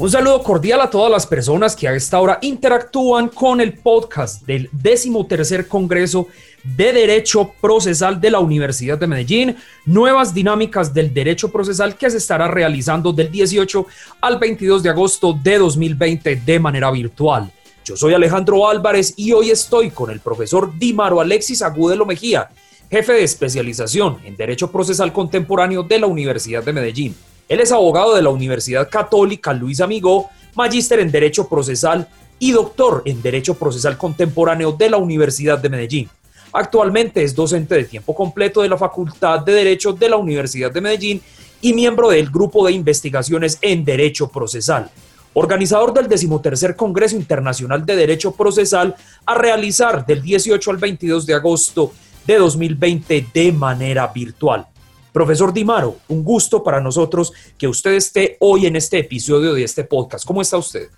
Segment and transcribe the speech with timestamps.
[0.00, 4.46] Un saludo cordial a todas las personas que a esta hora interactúan con el podcast
[4.46, 6.26] del 13 Congreso
[6.64, 12.16] de Derecho Procesal de la Universidad de Medellín, nuevas dinámicas del derecho procesal que se
[12.16, 13.86] estará realizando del 18
[14.22, 17.52] al 22 de agosto de 2020 de manera virtual.
[17.84, 22.48] Yo soy Alejandro Álvarez y hoy estoy con el profesor Dimaro Alexis Agudelo Mejía,
[22.90, 27.14] jefe de especialización en Derecho Procesal Contemporáneo de la Universidad de Medellín.
[27.50, 32.06] Él es abogado de la Universidad Católica Luis Amigó, magíster en Derecho Procesal
[32.38, 36.08] y doctor en Derecho Procesal Contemporáneo de la Universidad de Medellín.
[36.52, 40.80] Actualmente es docente de tiempo completo de la Facultad de Derecho de la Universidad de
[40.80, 41.20] Medellín
[41.60, 44.88] y miembro del Grupo de Investigaciones en Derecho Procesal.
[45.32, 48.94] Organizador del 13 Congreso Internacional de Derecho Procesal
[49.26, 51.92] a realizar del 18 al 22 de agosto
[52.24, 54.68] de 2020 de manera virtual.
[55.12, 59.84] Profesor Dimaro, un gusto para nosotros que usted esté hoy en este episodio de este
[59.84, 60.24] podcast.
[60.24, 60.88] ¿Cómo está usted?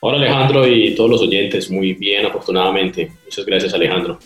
[0.00, 3.12] Hola Alejandro y todos los oyentes, muy bien afortunadamente.
[3.24, 4.18] Muchas gracias Alejandro.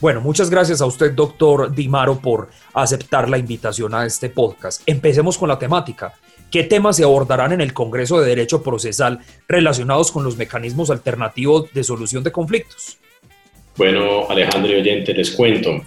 [0.00, 4.82] Bueno, muchas gracias a usted, doctor Dimaro, por aceptar la invitación a este podcast.
[4.86, 6.14] Empecemos con la temática.
[6.50, 9.18] ¿Qué temas se abordarán en el Congreso de Derecho Procesal
[9.48, 12.98] relacionados con los mecanismos alternativos de solución de conflictos?
[13.76, 15.82] Bueno, Alejandro y oyente, les cuento.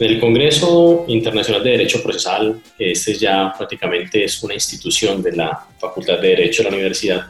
[0.00, 6.18] El Congreso Internacional de Derecho Procesal, este ya prácticamente es una institución de la Facultad
[6.18, 7.26] de Derecho de la Universidad,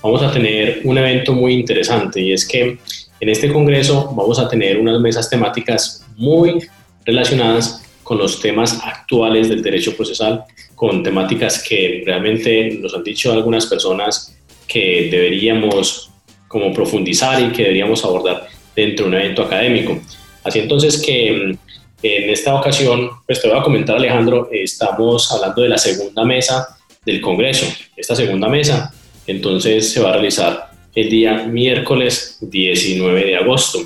[0.00, 2.78] vamos a tener un evento muy interesante y es que
[3.18, 6.64] en este Congreso vamos a tener unas mesas temáticas muy
[7.04, 10.44] relacionadas con los temas actuales del derecho procesal,
[10.76, 14.36] con temáticas que realmente nos han dicho algunas personas
[14.68, 16.12] que deberíamos
[16.46, 20.00] como profundizar y que deberíamos abordar dentro de un evento académico.
[20.44, 21.56] Así entonces que
[22.04, 26.76] en esta ocasión, pues te voy a comentar Alejandro, estamos hablando de la segunda mesa
[27.02, 27.66] del Congreso.
[27.96, 28.92] Esta segunda mesa,
[29.26, 33.78] entonces, se va a realizar el día miércoles 19 de agosto.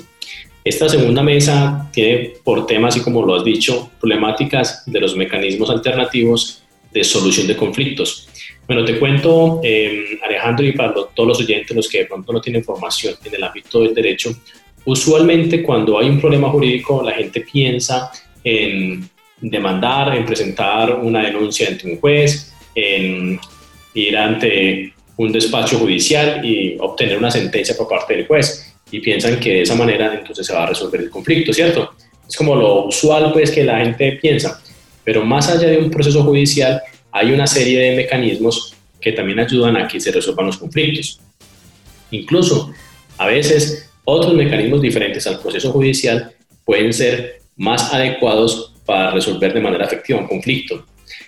[0.65, 5.69] Esta segunda mesa tiene por tema, así como lo has dicho, problemáticas de los mecanismos
[5.69, 6.61] alternativos
[6.91, 8.27] de solución de conflictos.
[8.67, 12.41] Bueno, te cuento, eh, Alejandro, y para todos los oyentes, los que de pronto no
[12.41, 14.35] tienen formación en el ámbito del derecho,
[14.85, 18.11] Usualmente cuando hay un problema jurídico la gente piensa
[18.43, 19.09] en
[19.41, 23.39] demandar, en presentar una denuncia ante un juez, en
[23.93, 29.39] ir ante un despacho judicial y obtener una sentencia por parte del juez y piensan
[29.39, 31.91] que de esa manera entonces se va a resolver el conflicto, ¿cierto?
[32.27, 34.61] Es como lo usual pues que la gente piensa,
[35.03, 39.77] pero más allá de un proceso judicial hay una serie de mecanismos que también ayudan
[39.77, 41.19] a que se resuelvan los conflictos.
[42.11, 42.73] Incluso
[43.17, 46.31] a veces otros mecanismos diferentes al proceso judicial
[46.65, 50.85] pueden ser más adecuados para resolver de manera efectiva un conflicto,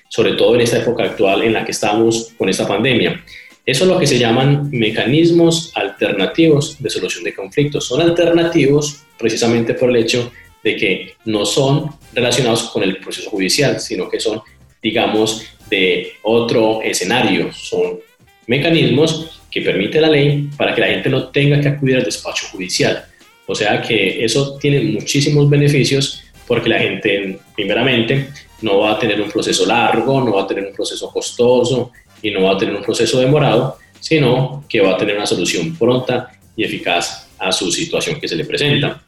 [0.10, 3.24] sobre todo en esta época actual en la que estamos con esta pandemia.
[3.66, 7.86] Eso es lo que se llaman mecanismos alternativos de solución de conflictos.
[7.88, 10.32] Son alternativos precisamente por el hecho
[10.64, 14.42] de que no son relacionados con el proceso judicial, sino que son,
[14.82, 17.54] digamos, de otro escenario.
[17.54, 18.00] Son
[18.48, 22.48] mecanismos que permite la ley para que la gente no tenga que acudir al despacho
[22.52, 23.06] judicial.
[23.46, 28.30] O sea que eso tiene muchísimos beneficios porque la gente, primeramente,
[28.62, 31.92] no va a tener un proceso largo, no va a tener un proceso costoso
[32.22, 35.76] y no va a tener un proceso demorado, sino que va a tener una solución
[35.76, 39.04] pronta y eficaz a su situación que se le presenta.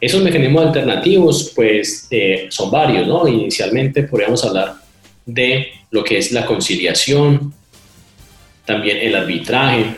[0.00, 3.26] Esos mecanismos alternativos, pues, eh, son varios, ¿no?
[3.28, 4.74] Inicialmente podríamos hablar
[5.24, 7.54] de lo que es la conciliación,
[8.66, 9.96] también el arbitraje,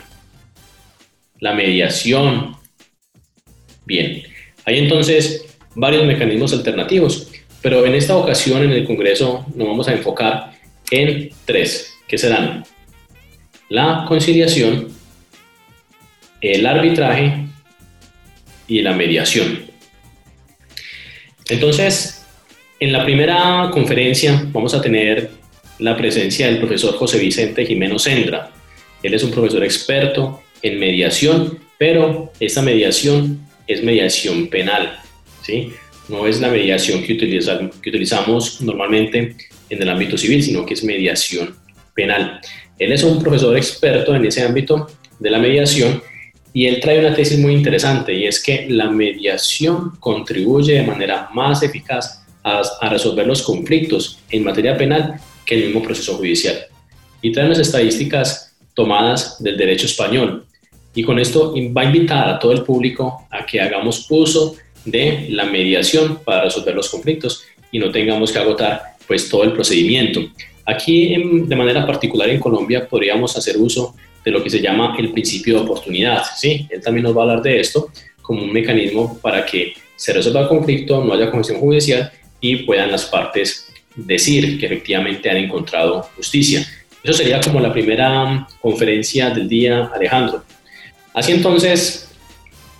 [1.39, 2.55] la mediación.
[3.85, 4.23] Bien,
[4.65, 7.31] hay entonces varios mecanismos alternativos,
[7.61, 10.53] pero en esta ocasión en el Congreso nos vamos a enfocar
[10.91, 12.63] en tres, que serán
[13.67, 14.87] la conciliación,
[16.41, 17.45] el arbitraje
[18.67, 19.65] y la mediación.
[21.49, 22.25] Entonces,
[22.79, 25.31] en la primera conferencia vamos a tener
[25.79, 28.51] la presencia del profesor José Vicente Jimeno Sendra.
[29.03, 34.99] Él es un profesor experto en mediación, pero esta mediación es mediación penal,
[35.41, 35.71] ¿sí?
[36.09, 39.35] No es la mediación que, que utilizamos normalmente
[39.69, 41.55] en el ámbito civil, sino que es mediación
[41.93, 42.41] penal.
[42.79, 44.87] Él es un profesor experto en ese ámbito
[45.19, 46.01] de la mediación
[46.51, 51.29] y él trae una tesis muy interesante y es que la mediación contribuye de manera
[51.33, 56.57] más eficaz a, a resolver los conflictos en materia penal que el mismo proceso judicial.
[57.21, 58.48] Y trae unas estadísticas
[58.79, 60.45] tomadas del derecho español.
[60.95, 64.55] Y con esto va a invitar a todo el público a que hagamos uso
[64.85, 67.43] de la mediación para resolver los conflictos
[67.73, 70.21] y no tengamos que agotar pues todo el procedimiento.
[70.65, 71.13] Aquí
[71.45, 75.55] de manera particular en Colombia podríamos hacer uso de lo que se llama el principio
[75.55, 76.23] de oportunidad.
[76.37, 76.65] ¿sí?
[76.69, 77.89] Él también nos va a hablar de esto
[78.21, 82.09] como un mecanismo para que se resuelva el conflicto, no haya comisión judicial
[82.39, 83.67] y puedan las partes
[83.97, 86.65] decir que efectivamente han encontrado justicia.
[87.03, 90.43] Eso sería como la primera conferencia del día, Alejandro.
[91.13, 92.09] Así entonces,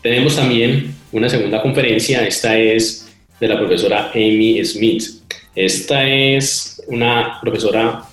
[0.02, 5.04] tenemos también una segunda conferencia, esta es de la profesora Amy Smith.
[5.56, 8.04] Esta es una profesora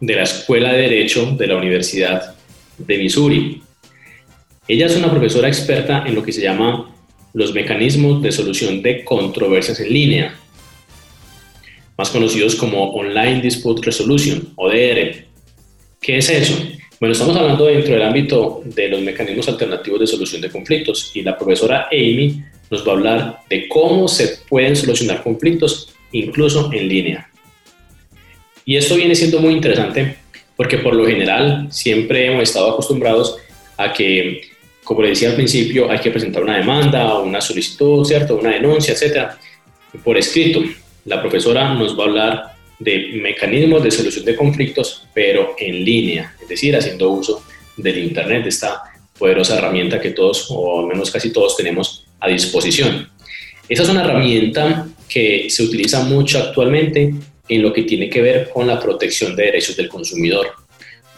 [0.00, 2.34] de la Escuela de Derecho de la Universidad
[2.78, 3.62] de Missouri.
[4.66, 6.90] Ella es una profesora experta en lo que se llama
[7.32, 10.34] los mecanismos de solución de controversias en línea,
[12.00, 15.26] más conocidos como Online Dispute Resolution, ODR.
[16.00, 16.54] ¿Qué es eso?
[16.98, 21.20] Bueno, estamos hablando dentro del ámbito de los mecanismos alternativos de solución de conflictos y
[21.20, 26.88] la profesora Amy nos va a hablar de cómo se pueden solucionar conflictos incluso en
[26.88, 27.30] línea.
[28.64, 30.16] Y esto viene siendo muy interesante
[30.56, 33.36] porque por lo general siempre hemos estado acostumbrados
[33.76, 34.40] a que,
[34.84, 38.36] como le decía al principio, hay que presentar una demanda, una solicitud, ¿cierto?
[38.36, 39.38] Una denuncia, etcétera,
[40.02, 40.62] por escrito.
[41.04, 46.34] La profesora nos va a hablar de mecanismos de solución de conflictos, pero en línea,
[46.40, 47.42] es decir, haciendo uso
[47.76, 48.82] del Internet, esta
[49.18, 53.08] poderosa herramienta que todos, o al menos casi todos, tenemos a disposición.
[53.68, 57.14] Esa es una herramienta que se utiliza mucho actualmente
[57.48, 60.52] en lo que tiene que ver con la protección de derechos del consumidor.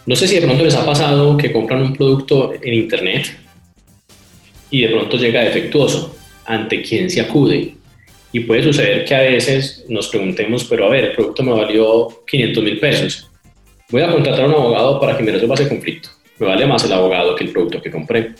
[0.04, 3.38] No sé si de pronto les ha pasado que compran un producto en Internet
[4.70, 6.16] y de pronto llega defectuoso.
[6.44, 7.74] ¿Ante quién se acude?
[8.32, 12.08] Y puede suceder que a veces nos preguntemos, pero a ver, el producto me valió
[12.26, 13.30] 500 mil pesos.
[13.90, 16.08] Voy a contratar a un abogado para que me resuelva ese conflicto.
[16.38, 18.32] Me vale más el abogado que el producto que compré.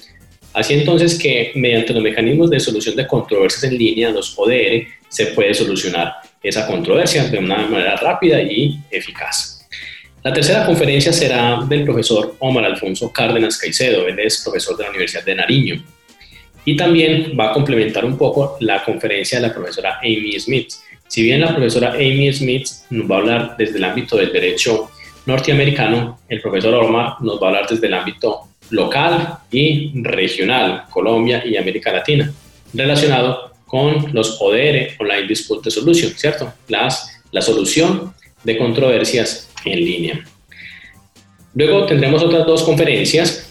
[0.54, 5.26] Así entonces que mediante los mecanismos de solución de controversias en línea, los ODR, se
[5.26, 9.66] puede solucionar esa controversia de una manera rápida y eficaz.
[10.24, 14.90] La tercera conferencia será del profesor Omar Alfonso Cárdenas Caicedo, él es profesor de la
[14.90, 15.82] Universidad de Nariño.
[16.64, 20.70] Y también va a complementar un poco la conferencia de la profesora Amy Smith.
[21.08, 24.90] Si bien la profesora Amy Smith nos va a hablar desde el ámbito del derecho
[25.26, 31.42] norteamericano, el profesor Omar nos va a hablar desde el ámbito local y regional, Colombia
[31.44, 32.32] y América Latina,
[32.72, 36.52] relacionado con los ODR, Online Dispute Solution, ¿cierto?
[36.68, 38.14] Las, la solución
[38.44, 40.24] de controversias en línea.
[41.54, 43.50] Luego tendremos otras dos conferencias.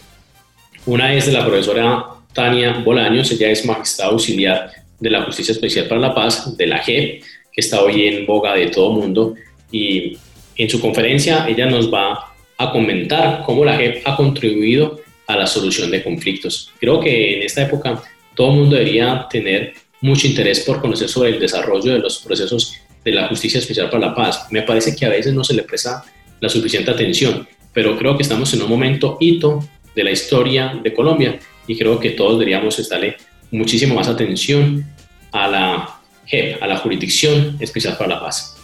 [0.85, 5.87] Una es de la profesora Tania Bolaños, ella es magistrada auxiliar de la Justicia Especial
[5.87, 9.35] para la Paz, de la JEP, que está hoy en boga de todo mundo.
[9.71, 10.17] Y
[10.55, 15.47] en su conferencia ella nos va a comentar cómo la JEP ha contribuido a la
[15.47, 16.71] solución de conflictos.
[16.79, 18.01] Creo que en esta época
[18.35, 22.75] todo el mundo debería tener mucho interés por conocer sobre el desarrollo de los procesos
[23.03, 24.47] de la Justicia Especial para la Paz.
[24.51, 26.03] Me parece que a veces no se le presta
[26.39, 29.63] la suficiente atención, pero creo que estamos en un momento hito
[29.95, 31.39] de la historia de Colombia
[31.71, 33.15] y creo que todos deberíamos estarle
[33.49, 34.85] muchísimo más atención
[35.31, 38.57] a la JEP, a la Jurisdicción Especial para la Paz.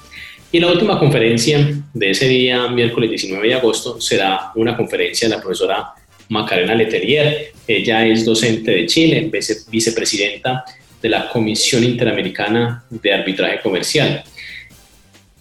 [0.51, 5.35] Y la última conferencia de ese día, miércoles 19 de agosto, será una conferencia de
[5.35, 5.93] la profesora
[6.27, 7.53] Macarena Letelier.
[7.65, 9.31] Ella es docente de Chile,
[9.69, 10.65] vicepresidenta
[11.01, 14.21] de la Comisión Interamericana de Arbitraje Comercial.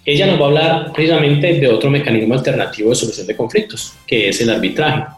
[0.05, 4.29] Ella nos va a hablar precisamente de otro mecanismo alternativo de solución de conflictos, que
[4.29, 5.16] es el arbitraje.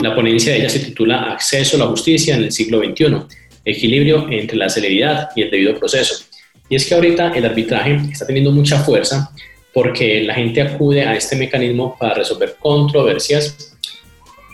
[0.00, 3.16] La ponencia de ella se titula Acceso a la justicia en el siglo XXI,
[3.64, 6.24] equilibrio entre la celeridad y el debido proceso.
[6.68, 9.30] Y es que ahorita el arbitraje está teniendo mucha fuerza
[9.72, 13.74] porque la gente acude a este mecanismo para resolver controversias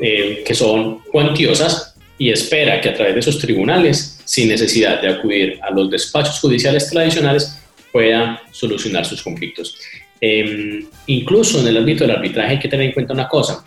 [0.01, 5.09] eh, que son cuantiosas y espera que a través de esos tribunales, sin necesidad de
[5.09, 7.59] acudir a los despachos judiciales tradicionales,
[7.93, 9.77] pueda solucionar sus conflictos.
[10.21, 13.65] Em, incluso en el ámbito del arbitraje hay que tener en cuenta una cosa,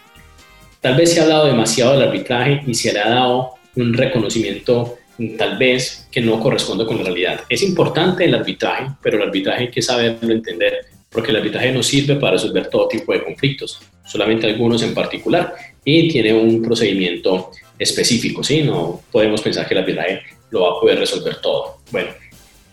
[0.84, 4.98] Tal vez se ha hablado demasiado del arbitraje y se le ha dado un reconocimiento
[5.38, 7.40] tal vez que no corresponde con la realidad.
[7.48, 11.82] Es importante el arbitraje, pero el arbitraje hay que saberlo entender, porque el arbitraje no
[11.82, 15.54] sirve para resolver todo tipo de conflictos, solamente algunos en particular,
[15.86, 18.64] y tiene un procedimiento específico, ¿sí?
[18.64, 20.22] No podemos pensar que el arbitraje
[20.52, 21.78] lo va a poder resolver todo.
[21.92, 22.10] Bueno,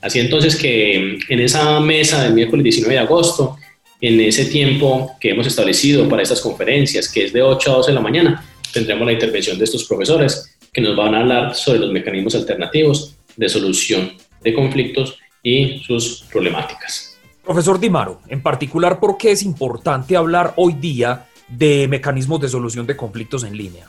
[0.00, 3.56] así entonces que en esa mesa del miércoles 19 de agosto
[4.00, 7.90] en ese tiempo que hemos establecido para estas conferencias, que es de 8 a 12
[7.90, 11.80] de la mañana, tendremos la intervención de estos profesores que nos van a hablar sobre
[11.80, 17.18] los mecanismos alternativos de solución de conflictos y sus problemáticas.
[17.44, 22.86] Profesor Dimaro, en particular, ¿por qué es importante hablar hoy día de mecanismos de solución
[22.86, 23.86] de conflictos en línea?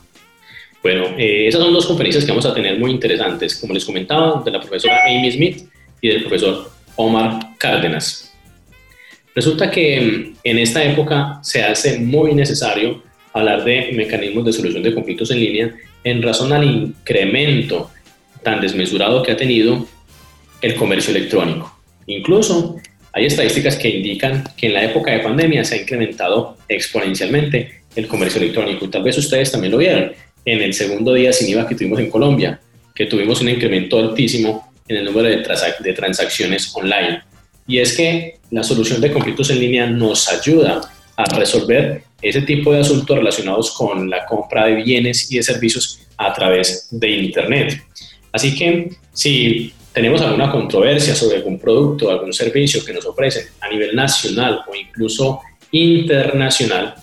[0.82, 4.42] Bueno, eh, esas son dos conferencias que vamos a tener muy interesantes, como les comentaba,
[4.44, 5.70] de la profesora Amy Smith
[6.02, 8.31] y del profesor Omar Cárdenas.
[9.36, 14.84] Resulta que mm, en esta época se hace muy necesario hablar de mecanismos de solución
[14.84, 17.92] de conflictos en línea en razón al incremento
[18.44, 19.88] tan desmesurado que ha tenido
[20.62, 21.78] el comercio electrónico.
[22.08, 22.78] Incluso
[23.14, 28.08] hay estadísticas que indican que en la época de pandemia se ha incrementado exponencialmente el
[28.08, 28.86] comercio electrónico.
[28.86, 30.14] Y tal vez ustedes también lo vieron
[30.46, 32.60] en el segundo día sin IVA que tuvimos en Colombia,
[32.96, 35.44] que tuvimos un incremento altísimo en el número de,
[35.80, 37.22] de transacciones online.
[37.72, 40.82] Y es que la solución de conflictos en línea nos ayuda
[41.16, 46.02] a resolver ese tipo de asuntos relacionados con la compra de bienes y de servicios
[46.18, 47.82] a través de Internet.
[48.34, 53.46] Así que si tenemos alguna controversia sobre algún producto o algún servicio que nos ofrecen
[53.62, 55.40] a nivel nacional o incluso
[55.72, 56.96] internacional,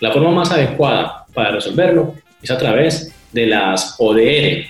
[0.00, 4.64] la forma más adecuada para resolverlo es a través de las ODR,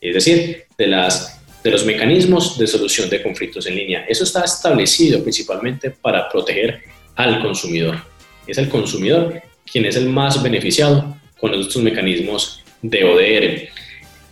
[0.00, 1.35] es decir, de, las,
[1.66, 4.04] de los mecanismos de solución de conflictos en línea.
[4.08, 6.80] Eso está establecido principalmente para proteger
[7.16, 7.96] al consumidor.
[8.46, 13.68] Es el consumidor quien es el más beneficiado con estos mecanismos de ODR.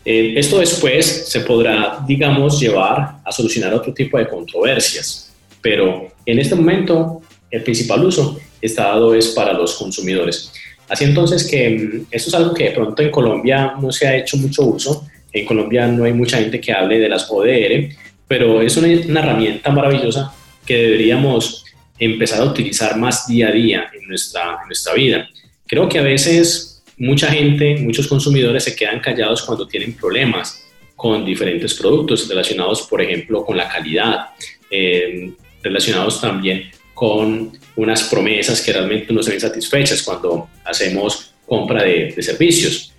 [0.04, 6.38] Eh, esto después se podrá, digamos, llevar a solucionar otro tipo de controversias, pero en
[6.38, 10.52] este momento el principal uso está dado es para los consumidores.
[10.88, 14.16] Así entonces que mm, esto es algo que de pronto en Colombia no se ha
[14.16, 17.90] hecho mucho uso, en Colombia no hay mucha gente que hable de las ODR,
[18.26, 20.32] pero es una, una herramienta maravillosa
[20.64, 21.64] que deberíamos
[21.98, 25.28] empezar a utilizar más día a día en nuestra, en nuestra vida.
[25.66, 30.64] Creo que a veces mucha gente, muchos consumidores se quedan callados cuando tienen problemas
[30.96, 34.26] con diferentes productos relacionados, por ejemplo, con la calidad,
[34.70, 41.82] eh, relacionados también con unas promesas que realmente no se ven satisfechas cuando hacemos compra
[41.82, 42.93] de, de servicios.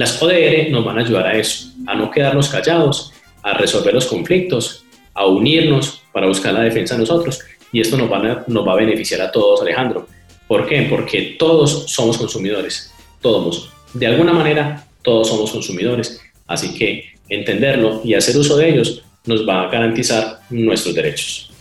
[0.00, 4.06] Las ODR nos van a ayudar a eso, a no quedarnos callados, a resolver los
[4.06, 7.40] conflictos, a unirnos para buscar la defensa de nosotros
[7.70, 8.08] y esto nos,
[8.48, 10.06] nos va a beneficiar a todos, Alejandro.
[10.48, 10.86] ¿Por qué?
[10.88, 13.74] Porque todos somos consumidores, todos.
[13.92, 16.18] De alguna manera, todos somos consumidores.
[16.46, 21.52] Así que entenderlo y hacer uso de ellos nos va a garantizar nuestros derechos.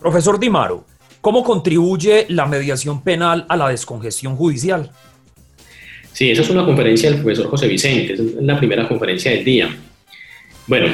[0.00, 0.84] Profesor Dimaro,
[1.20, 4.90] ¿cómo contribuye la mediación penal a la descongestión judicial?
[6.18, 9.72] Sí, esa es una conferencia del profesor José Vicente, es la primera conferencia del día.
[10.66, 10.88] Bueno,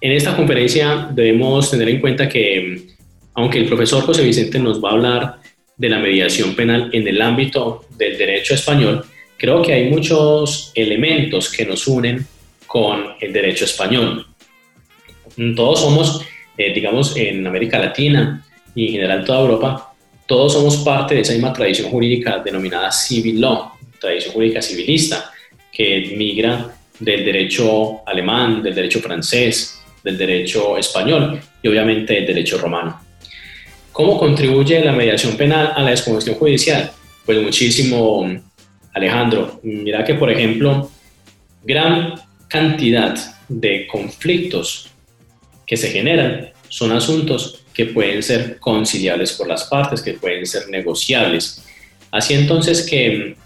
[0.00, 2.86] en esta conferencia debemos tener en cuenta que,
[3.34, 5.40] aunque el profesor José Vicente nos va a hablar
[5.76, 9.04] de la mediación penal en el ámbito del derecho español,
[9.36, 12.24] creo que hay muchos elementos que nos unen
[12.68, 14.28] con el derecho español.
[15.56, 16.24] Todos somos,
[16.56, 19.92] eh, digamos, en América Latina y en general toda Europa,
[20.28, 25.30] todos somos parte de esa misma tradición jurídica denominada civil law, tradición jurídica civilista,
[25.72, 32.58] que migra del derecho alemán, del derecho francés, del derecho español y obviamente del derecho
[32.58, 33.00] romano.
[33.92, 36.90] ¿Cómo contribuye la mediación penal a la descongestión judicial?
[37.24, 38.26] Pues muchísimo,
[38.92, 39.60] Alejandro.
[39.62, 40.90] Mira que, por ejemplo,
[41.64, 42.14] gran
[42.48, 43.16] cantidad
[43.48, 44.90] de conflictos
[45.66, 50.68] que se generan son asuntos que pueden ser conciliables por las partes, que pueden ser
[50.68, 51.64] negociables.
[52.10, 53.36] Así entonces que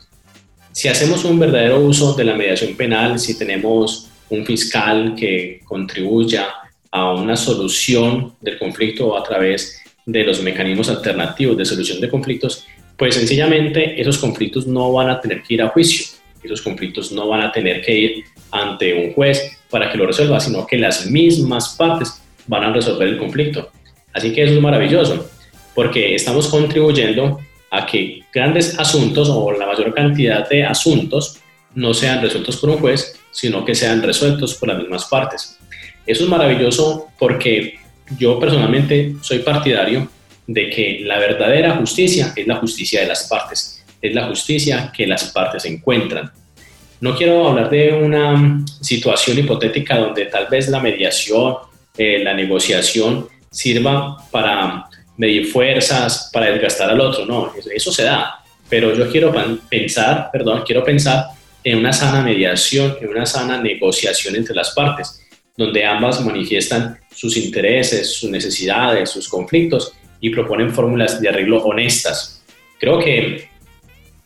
[0.73, 6.49] si hacemos un verdadero uso de la mediación penal, si tenemos un fiscal que contribuya
[6.91, 12.67] a una solución del conflicto a través de los mecanismos alternativos de solución de conflictos,
[12.97, 16.07] pues sencillamente esos conflictos no van a tener que ir a juicio,
[16.43, 20.41] esos conflictos no van a tener que ir ante un juez para que lo resuelva,
[20.41, 23.71] sino que las mismas partes van a resolver el conflicto.
[24.13, 25.29] Así que eso es maravilloso,
[25.75, 31.39] porque estamos contribuyendo a que grandes asuntos o la mayor cantidad de asuntos
[31.75, 35.59] no sean resueltos por un juez, sino que sean resueltos por las mismas partes.
[36.05, 37.79] Eso es maravilloso porque
[38.19, 40.09] yo personalmente soy partidario
[40.47, 45.07] de que la verdadera justicia es la justicia de las partes, es la justicia que
[45.07, 46.33] las partes encuentran.
[47.01, 51.55] No quiero hablar de una situación hipotética donde tal vez la mediación,
[51.97, 54.87] eh, la negociación sirva para
[55.21, 59.31] medir fuerzas, para desgastar al otro, no, eso se da, pero yo quiero
[59.69, 61.27] pensar, perdón, quiero pensar
[61.63, 65.21] en una sana mediación, en una sana negociación entre las partes
[65.59, 72.43] donde ambas manifiestan sus intereses, sus necesidades, sus conflictos y proponen fórmulas de arreglo honestas.
[72.79, 73.51] Creo que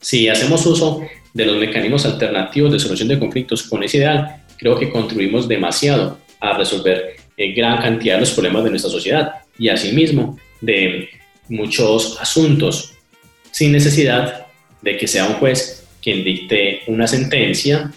[0.00, 4.78] si hacemos uso de los mecanismos alternativos de solución de conflictos con ese ideal, creo
[4.78, 9.68] que contribuimos demasiado a resolver eh, gran cantidad de los problemas de nuestra sociedad y
[9.68, 11.08] asimismo de
[11.48, 12.94] muchos asuntos
[13.50, 14.46] sin necesidad
[14.82, 17.92] de que sea un juez quien dicte una sentencia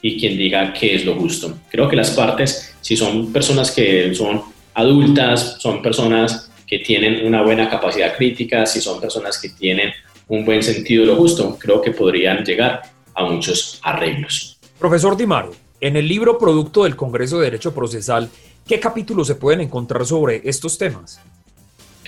[0.00, 1.58] y quien diga qué es lo justo.
[1.70, 4.42] Creo que las partes, si son personas que son
[4.74, 9.92] adultas, son personas que tienen una buena capacidad crítica, si son personas que tienen
[10.28, 12.82] un buen sentido de lo justo, creo que podrían llegar
[13.14, 14.58] a muchos arreglos.
[14.78, 18.30] Profesor Dimaro, en el libro producto del Congreso de Derecho Procesal,
[18.66, 21.20] ¿qué capítulos se pueden encontrar sobre estos temas?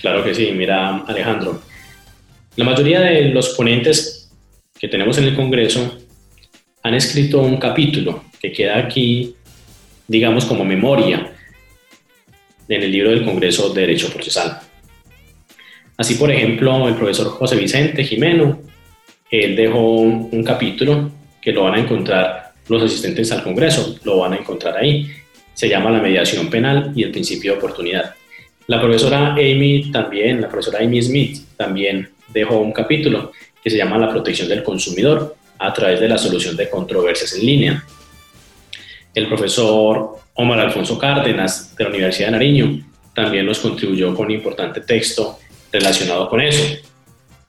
[0.05, 1.63] Claro que sí, mira Alejandro,
[2.57, 4.31] la mayoría de los ponentes
[4.79, 5.97] que tenemos en el Congreso
[6.83, 9.33] han escrito un capítulo que queda aquí,
[10.07, 11.33] digamos, como memoria
[12.69, 14.59] en el libro del Congreso de Derecho Procesal.
[15.97, 18.61] Así, por ejemplo, el profesor José Vicente Jimeno,
[19.31, 21.09] él dejó un, capítulo
[21.41, 25.09] que lo van a encontrar los asistentes al Congreso, lo van a encontrar ahí.
[25.55, 28.13] Se llama la mediación penal y el principio de oportunidad.
[28.67, 33.31] La profesora Amy también, la profesora Amy Smith también dejó un capítulo
[33.63, 37.45] que se llama la protección del consumidor a través de la solución de controversias en
[37.45, 37.83] línea.
[39.13, 44.31] El profesor Omar Alfonso Cárdenas de la Universidad de Nariño también nos contribuyó con un
[44.31, 45.39] importante texto
[45.71, 46.75] relacionado con eso.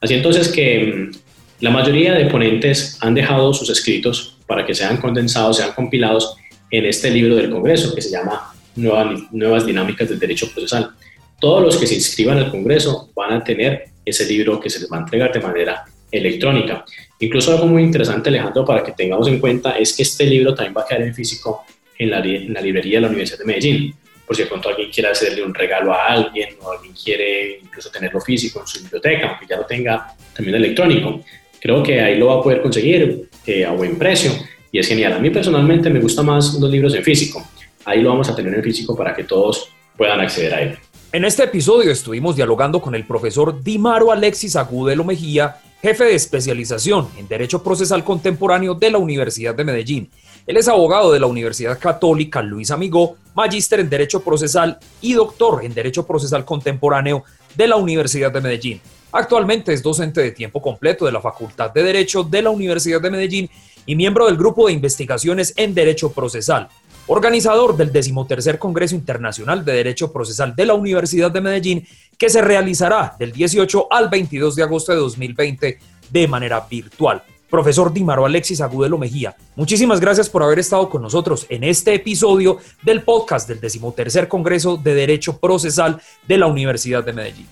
[0.01, 1.17] Así entonces que mm,
[1.61, 6.37] la mayoría de ponentes han dejado sus escritos para que sean condensados, sean compilados
[6.71, 10.91] en este libro del Congreso que se llama Nuevas, Dinámicas del Derecho Procesal.
[11.39, 14.91] Todos los que se inscriban al Congreso van a tener ese libro que se les
[14.91, 16.85] va a entregar de manera electrónica.
[17.19, 20.75] Incluso algo muy interesante, Alejandro, para que tengamos en cuenta, es que este libro también
[20.77, 21.65] va a quedar en físico
[21.99, 23.95] en la, librería de la Universidad de Medellín.
[24.27, 27.91] Por si de pronto alguien quiere hacerle un regalo a alguien o alguien quiere incluso
[27.91, 31.23] tenerlo físico en su biblioteca, aunque ya lo tenga también electrónico.
[31.61, 34.33] Creo que ahí lo va a poder conseguir eh, a buen precio
[34.73, 35.13] y es genial.
[35.13, 37.47] A mí personalmente me gusta más los libros en físico.
[37.85, 40.79] Ahí lo vamos a tener en físico para que todos puedan acceder a él.
[41.17, 47.09] En este episodio estuvimos dialogando con el profesor Dimaro Alexis Agudelo Mejía, jefe de especialización
[47.17, 50.11] en Derecho Procesal Contemporáneo de la Universidad de Medellín.
[50.47, 55.65] Él es abogado de la Universidad Católica Luis Amigó, magíster en Derecho Procesal y doctor
[55.65, 58.83] en Derecho Procesal Contemporáneo de la Universidad de Medellín.
[59.11, 63.11] Actualmente es docente de tiempo completo de la Facultad de Derecho de la Universidad de
[63.11, 63.51] Medellín
[63.87, 66.69] y miembro del Grupo de Investigaciones en Derecho Procesal,
[67.07, 71.87] organizador del decimotercer Congreso Internacional de Derecho Procesal de la Universidad de Medellín,
[72.19, 75.79] que se realizará del 18 al 22 de agosto de 2020
[76.11, 77.23] de manera virtual.
[77.51, 82.59] Profesor Dimaro Alexis Agudelo Mejía, muchísimas gracias por haber estado con nosotros en este episodio
[82.83, 87.47] del podcast del decimotercer Congreso de Derecho Procesal de la Universidad de Medellín.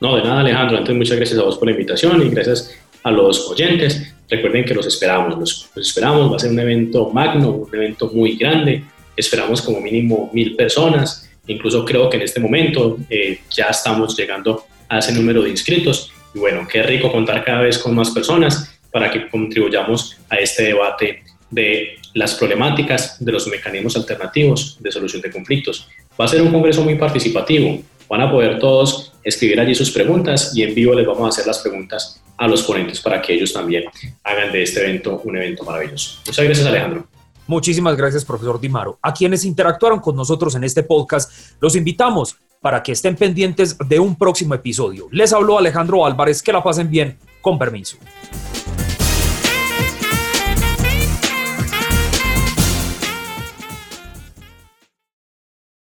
[0.00, 3.10] No, de nada Alejandro, antes muchas gracias a vos por la invitación y gracias a
[3.10, 4.14] los oyentes.
[4.28, 8.36] Recuerden que los esperamos, los, esperamos, va a ser un evento magno, un evento muy
[8.36, 8.82] grande,
[9.16, 14.64] esperamos como mínimo mil personas, incluso creo que en este momento eh, ya estamos llegando
[14.88, 16.10] a ese número de inscritos.
[16.34, 20.64] Y bueno, qué rico contar cada vez con más personas para que contribuyamos a este
[20.64, 25.88] debate de las problemáticas de los mecanismos alternativos de solución de conflictos.
[26.18, 30.52] Va a ser un congreso muy participativo, van a poder todos escribir allí sus preguntas
[30.56, 33.52] y en vivo les vamos a hacer las preguntas a los ponentes para que ellos
[33.52, 33.84] también
[34.22, 36.20] hagan de este evento un evento maravilloso.
[36.26, 37.06] Muchas gracias Alejandro.
[37.46, 38.98] Muchísimas gracias, profesor Dimaro.
[39.02, 43.98] A quienes interactuaron con nosotros en este podcast, los invitamos para que estén pendientes de
[43.98, 45.08] un próximo episodio.
[45.10, 47.98] Les habló Alejandro Álvarez, que la pasen bien, con permiso.